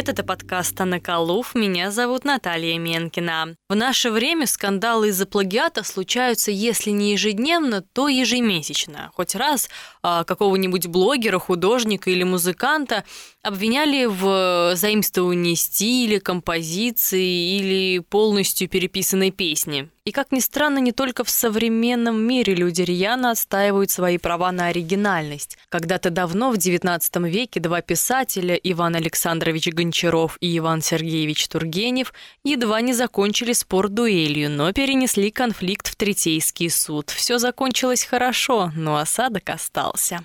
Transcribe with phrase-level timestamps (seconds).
[0.00, 0.18] привет!
[0.18, 1.54] Это подкаст «Анна Калуф».
[1.54, 3.54] Меня зовут Наталья Менкина.
[3.68, 9.10] В наше время скандалы из-за плагиата случаются, если не ежедневно, то ежемесячно.
[9.14, 9.68] Хоть раз
[10.02, 13.04] а, какого-нибудь блогера, художника или музыканта
[13.42, 19.90] обвиняли в заимствовании стиля, композиции или полностью переписанной песни.
[20.10, 24.66] И, как ни странно, не только в современном мире люди рьяно отстаивают свои права на
[24.66, 25.56] оригинальность.
[25.68, 32.80] Когда-то давно, в XIX веке, два писателя, Иван Александрович Гончаров и Иван Сергеевич Тургенев, едва
[32.80, 37.10] не закончили спор дуэлью, но перенесли конфликт в Третейский суд.
[37.10, 40.24] Все закончилось хорошо, но осадок остался.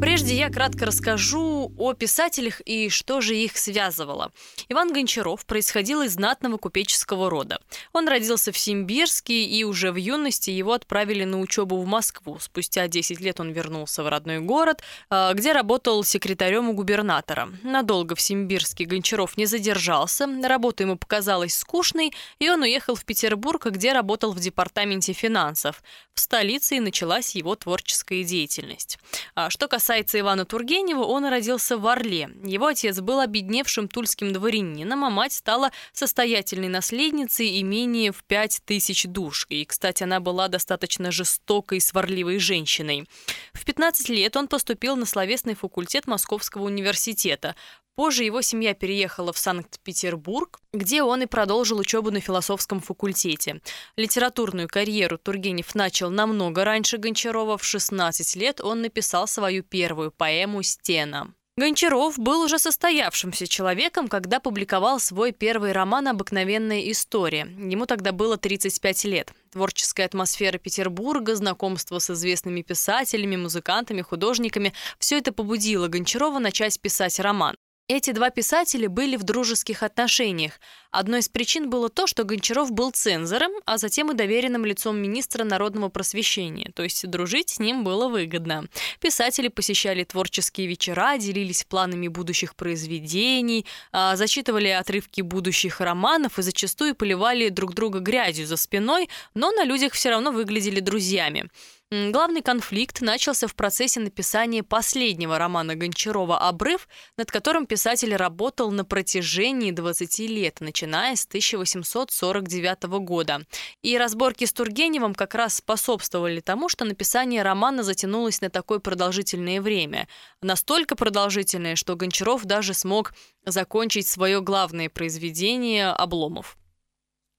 [0.00, 4.32] Прежде я кратко расскажу о писателях и что же их связывало.
[4.68, 7.60] Иван Гончаров происходил из знатного купеческого рода.
[7.92, 12.38] Он родился в Симбирске, и уже в юности его отправили на учебу в Москву.
[12.40, 17.50] Спустя 10 лет он вернулся в родной город, а, где работал секретарем у губернатора.
[17.62, 23.66] Надолго в Симбирске Гончаров не задержался, работа ему показалась скучной, и он уехал в Петербург,
[23.66, 25.82] где работал в департаменте финансов.
[26.14, 28.98] В столице и началась его творческая деятельность.
[29.34, 32.30] А что касается Ивана Тургенева, он родился в Орле.
[32.44, 39.04] Его отец был обедневшим тульским дворянином, а мать стала состоятельной наследницей имения в пять тысяч
[39.04, 39.46] душ.
[39.50, 43.08] И, кстати, она была достаточно жестокой, сварливой женщиной.
[43.52, 47.54] В 15 лет он поступил на словесный факультет Московского университета.
[47.98, 53.60] Позже его семья переехала в Санкт-Петербург, где он и продолжил учебу на философском факультете.
[53.96, 57.58] Литературную карьеру Тургенев начал намного раньше Гончарова.
[57.58, 61.32] В 16 лет он написал свою первую поэму «Стена».
[61.58, 67.48] Гончаров был уже состоявшимся человеком, когда публиковал свой первый роман «Обыкновенная история».
[67.58, 69.32] Ему тогда было 35 лет.
[69.50, 77.18] Творческая атмосфера Петербурга, знакомство с известными писателями, музыкантами, художниками– все это побудило Гончарова начать писать
[77.18, 77.56] роман.
[77.90, 80.60] Эти два писателя были в дружеских отношениях.
[80.90, 85.42] Одной из причин было то, что Гончаров был цензором, а затем и доверенным лицом министра
[85.42, 88.66] народного просвещения, то есть дружить с ним было выгодно.
[89.00, 96.94] Писатели посещали творческие вечера, делились планами будущих произведений, а, зачитывали отрывки будущих романов и зачастую
[96.94, 101.48] поливали друг друга грязью за спиной, но на людях все равно выглядели друзьями.
[101.90, 108.84] Главный конфликт начался в процессе написания последнего романа Гончарова «Обрыв», над которым писатель работал на
[108.84, 113.40] протяжении 20 лет, начиная с 1849 года.
[113.80, 119.62] И разборки с Тургеневым как раз способствовали тому, что написание романа затянулось на такое продолжительное
[119.62, 120.08] время.
[120.42, 123.14] Настолько продолжительное, что Гончаров даже смог
[123.46, 126.58] закончить свое главное произведение «Обломов».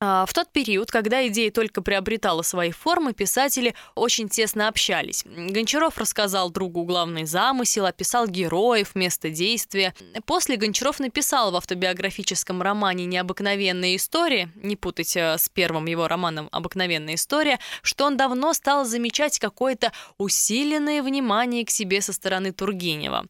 [0.00, 5.24] А, в тот период, когда идея только приобретала свои формы, писатели очень тесно общались.
[5.26, 9.94] Гончаров рассказал другу главный замысел, описал героев, место действия.
[10.24, 16.48] После Гончаров написал в автобиографическом романе «Необыкновенная история», не путать э, с первым его романом
[16.52, 23.26] «Обыкновенная история», что он давно стал замечать какое-то усиленное внимание к себе со стороны Тургенева.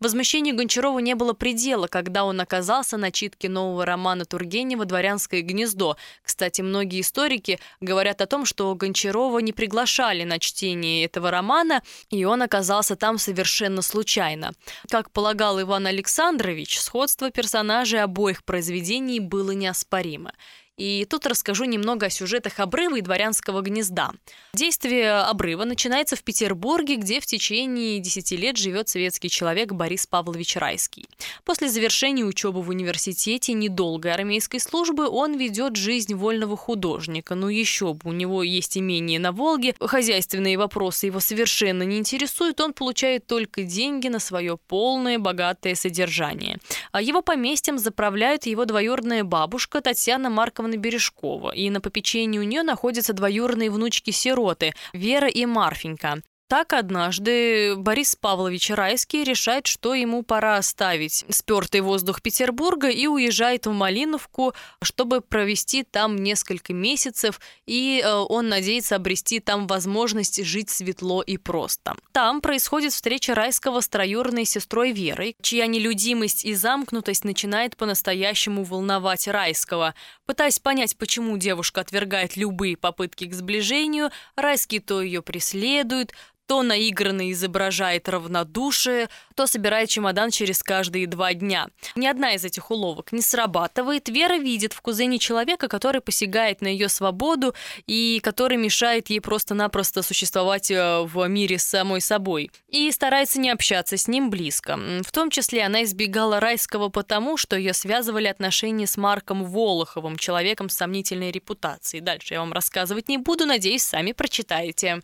[0.00, 5.96] Возмущению Гончарова не было предела, когда он оказался на читке нового романа Тургенева «Дворянское гнездо».
[6.22, 12.24] Кстати, многие историки говорят о том, что Гончарова не приглашали на чтение этого романа, и
[12.24, 14.52] он оказался там совершенно случайно.
[14.90, 20.32] Как полагал Иван Александрович, сходство персонажей обоих произведений было неоспоримо.
[20.76, 24.12] И тут расскажу немного о сюжетах обрыва и дворянского гнезда.
[24.52, 30.56] Действие обрыва начинается в Петербурге, где в течение 10 лет живет советский человек Борис Павлович
[30.56, 31.08] Райский.
[31.44, 37.34] После завершения учебы в университете недолгой армейской службы он ведет жизнь вольного художника.
[37.34, 42.60] Ну еще бы, у него есть имение на Волге, хозяйственные вопросы его совершенно не интересуют,
[42.60, 46.58] он получает только деньги на свое полное богатое содержание.
[46.92, 52.42] А его поместьем заправляют его двоюродная бабушка Татьяна Марковна Ивановна Бережкова, и на попечении у
[52.42, 56.22] нее находятся двоюродные внучки-сироты Вера и Марфенька.
[56.48, 63.66] Так однажды Борис Павлович Райский решает, что ему пора оставить спертый воздух Петербурга и уезжает
[63.66, 70.70] в Малиновку, чтобы провести там несколько месяцев, и э, он надеется обрести там возможность жить
[70.70, 71.96] светло и просто.
[72.12, 79.26] Там происходит встреча Райского с троюрной сестрой Верой, чья нелюдимость и замкнутость начинает по-настоящему волновать
[79.26, 79.96] Райского.
[80.26, 86.12] Пытаясь понять, почему девушка отвергает любые попытки к сближению, Райский то ее преследует,
[86.46, 91.68] то наигранно изображает равнодушие, кто собирает чемодан через каждые два дня.
[91.94, 94.08] Ни одна из этих уловок не срабатывает.
[94.08, 97.54] Вера видит в кузене человека, который посягает на ее свободу
[97.86, 102.50] и который мешает ей просто-напросто существовать э, в мире с самой собой.
[102.68, 104.78] И старается не общаться с ним близко.
[105.04, 110.68] В том числе она избегала Райского потому, что ее связывали отношения с Марком Волоховым, человеком
[110.68, 112.00] с сомнительной репутацией.
[112.00, 115.02] Дальше я вам рассказывать не буду, надеюсь, сами прочитаете.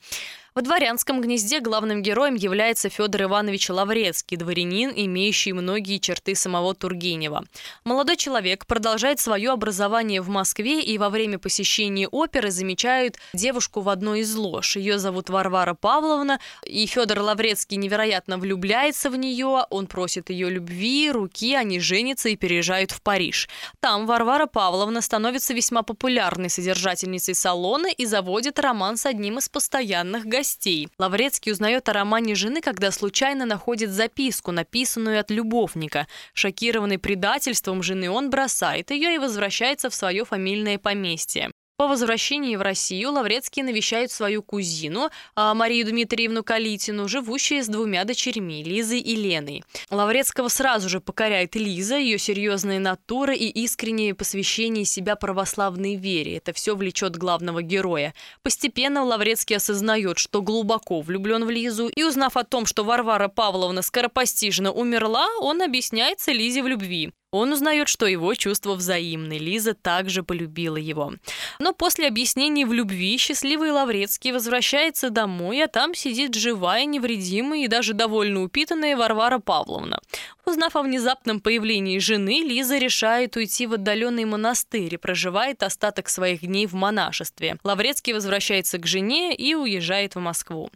[0.55, 7.47] Во дворянском гнезде главным героем является Федор Иванович Лаврецкий, дворянин, имеющий многие черты самого Тургенева.
[7.85, 13.89] Молодой человек продолжает свое образование в Москве и во время посещения оперы замечают девушку в
[13.89, 14.77] одной из лож.
[14.77, 21.11] Ее зовут Варвара Павловна, и Федор Лаврецкий невероятно влюбляется в нее, он просит ее любви,
[21.11, 23.49] руки, они женятся и переезжают в Париж.
[23.81, 30.27] Там Варвара Павловна становится весьма популярной содержательницей салона и заводит роман с одним из постоянных
[30.27, 30.89] гостей гостей.
[30.99, 36.09] Лаврецкий узнает о романе жены, когда случайно находит записку, написанную от любовника.
[36.35, 41.52] Шокированный предательством жены, он бросает ее и возвращается в свое фамильное поместье.
[41.83, 48.05] По возвращении в Россию Лаврецкий навещает свою кузину а, Марию Дмитриевну Калитину, живущую с двумя
[48.05, 49.65] дочерьми Лизой и Леной.
[49.91, 56.37] Лаврецкого сразу же покоряет Лиза, ее серьезная натура и искреннее посвящение себя православной вере.
[56.37, 58.15] Это все влечет главного героя.
[58.45, 63.83] Постепенно Лаврецкий осознает, что глубоко влюблен в Лизу, и узнав о том, что Варвара Павловна
[63.83, 67.13] скоропостижно умерла, он объясняется Лизе в любви.
[67.33, 69.39] Он узнает, что его чувства взаимны.
[69.39, 71.15] Лиза также полюбила его.
[71.59, 77.69] Но после объяснений в любви счастливый Лаврецкий возвращается домой, а там сидит живая, невредимая и
[77.69, 79.99] даже довольно упитанная Варвара Павловна.
[80.45, 86.43] Узнав о внезапном появлении жены, Лиза решает уйти в отдаленный монастырь и проживает остаток своих
[86.43, 87.57] дней в монашестве.
[87.65, 90.71] Лаврецкий возвращается к жене и уезжает в Москву.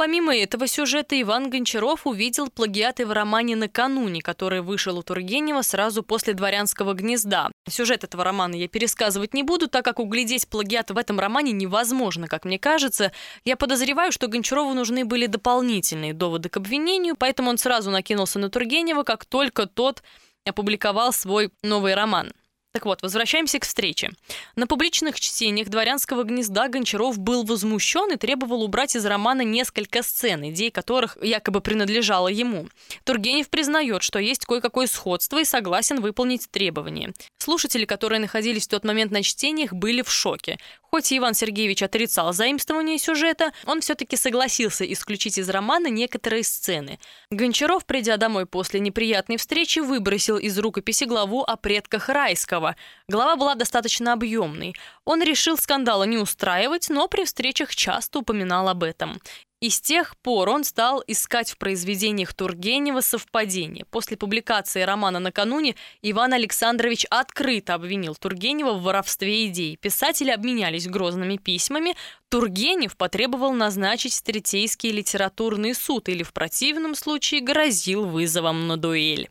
[0.00, 6.04] Помимо этого сюжета Иван Гончаров увидел плагиаты в романе «Накануне», который вышел у Тургенева сразу
[6.04, 7.50] после «Дворянского гнезда».
[7.68, 12.28] Сюжет этого романа я пересказывать не буду, так как углядеть плагиат в этом романе невозможно,
[12.28, 13.10] как мне кажется.
[13.44, 18.50] Я подозреваю, что Гончарову нужны были дополнительные доводы к обвинению, поэтому он сразу накинулся на
[18.50, 20.04] Тургенева, как только тот
[20.46, 22.32] опубликовал свой новый роман.
[22.78, 24.12] Так вот, возвращаемся к встрече.
[24.54, 30.48] На публичных чтениях «Дворянского гнезда» Гончаров был возмущен и требовал убрать из романа несколько сцен,
[30.48, 32.68] идей которых якобы принадлежало ему.
[33.02, 37.14] Тургенев признает, что есть кое-какое сходство и согласен выполнить требования.
[37.38, 40.56] Слушатели, которые находились в тот момент на чтениях, были в шоке.
[40.90, 46.98] Хоть Иван Сергеевич отрицал заимствование сюжета, он все-таки согласился исключить из романа некоторые сцены.
[47.30, 52.74] Гончаров, придя домой после неприятной встречи, выбросил из рукописи главу о предках Райского.
[53.06, 54.74] Глава была достаточно объемной.
[55.04, 59.20] Он решил скандала не устраивать, но при встречах часто упоминал об этом.
[59.60, 63.84] И с тех пор он стал искать в произведениях Тургенева совпадения.
[63.90, 69.76] После публикации романа «Накануне» Иван Александрович открыто обвинил Тургенева в воровстве идей.
[69.76, 71.96] Писатели обменялись грозными письмами.
[72.28, 79.28] Тургенев потребовал назначить Третейский литературный суд или в противном случае грозил вызовом на дуэль.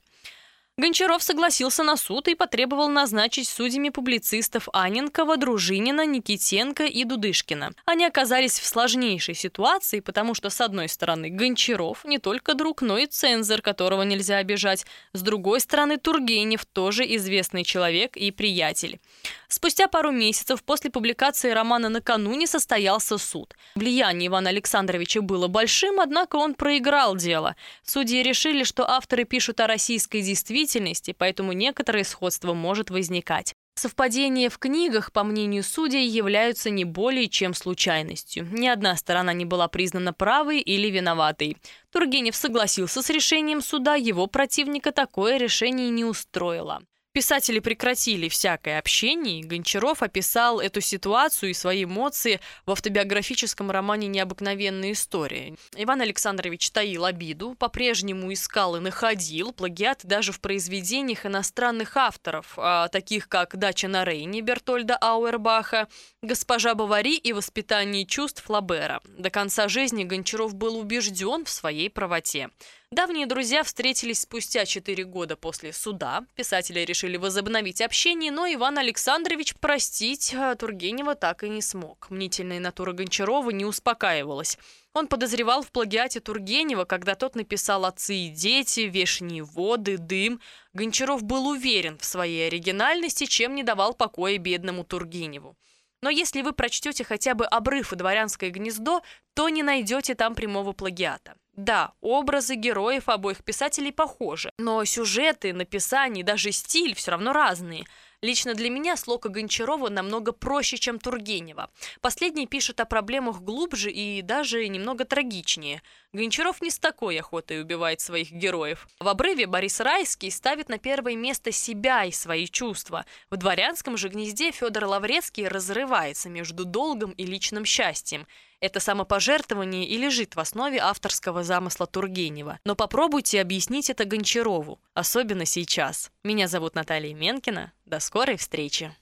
[0.80, 7.72] Гончаров согласился на суд и потребовал назначить судьями публицистов Аненкова, Дружинина, Никитенко и Дудышкина.
[7.86, 13.00] Они оказались в сложнейшей ситуации, потому что, с одной стороны, Гончаров не только друг, но
[13.00, 14.86] и цензор, которого нельзя обижать.
[15.14, 19.00] С другой стороны, Тургенев тоже известный человек и приятель.
[19.48, 23.56] Спустя пару месяцев после публикации романа «Накануне» состоялся суд.
[23.74, 27.56] Влияние Ивана Александровича было большим, однако он проиграл дело.
[27.84, 33.54] Судьи решили, что авторы пишут о российской действительности, действительности, поэтому некоторое сходство может возникать.
[33.76, 38.48] Совпадения в книгах, по мнению судей, являются не более чем случайностью.
[38.52, 41.58] Ни одна сторона не была признана правой или виноватой.
[41.92, 46.82] Тургенев согласился с решением суда, его противника такое решение не устроило.
[47.18, 54.92] Писатели прекратили всякое общение, Гончаров описал эту ситуацию и свои эмоции в автобиографическом романе «Необыкновенная
[54.92, 55.56] история».
[55.76, 62.88] Иван Александрович таил обиду, по-прежнему искал и находил плагиат даже в произведениях иностранных авторов, а,
[62.90, 65.88] таких как «Дача на Рейне» Бертольда Ауэрбаха,
[66.22, 69.02] «Госпожа Бавари» и «Воспитание чувств» Флабера.
[69.18, 72.52] До конца жизни Гончаров был убежден в своей правоте.
[72.90, 76.26] Давние друзья встретились спустя четыре года после суда.
[76.36, 82.10] Писатели решили возобновить общение, но Иван Александрович простить а, Тургенева так и не смог.
[82.10, 84.58] Мнительная натура Гончарова не успокаивалась.
[84.94, 90.40] Он подозревал в плагиате Тургенева, когда тот написал «Отцы и дети», «Вешние воды», «Дым».
[90.72, 95.58] Гончаров был уверен в своей оригинальности, чем не давал покоя бедному Тургеневу.
[96.02, 99.02] Но если вы прочтете хотя бы обрыв и дворянское гнездо,
[99.34, 101.36] то не найдете там прямого плагиата.
[101.58, 107.86] Да, образы героев обоих писателей похожи, но сюжеты, написание, даже стиль все равно разные–
[108.24, 111.70] Лично для меня слока Гончарова намного проще, чем Тургенева.
[112.02, 115.84] Последний пишет о проблемах глубже и даже немного трагичнее.
[116.14, 118.88] Гончаров не с такой охотой убивает своих героев.
[119.00, 123.06] В «Обрыве» Борис Райский ставит на первое место себя и свои чувства.
[123.30, 128.26] В «Дворянском же гнезде» Федор Лаврецкий разрывается между долгом и личным счастьем.
[128.60, 132.60] Это самопожертвование и лежит в основе авторского замысла Тургенева.
[132.66, 136.12] Но попробуйте объяснить это Гончарову, особенно сейчас.
[136.24, 137.72] Меня зовут Наталья Менкина.
[137.86, 138.96] До скорой встречи!